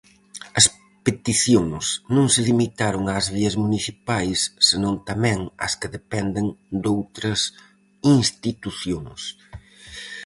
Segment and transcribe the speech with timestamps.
[0.59, 0.65] As
[1.05, 6.45] peticións non se limitaron ás vías municipais, senón tamén ás que dependen
[6.85, 7.41] doutras
[8.17, 9.21] institucións.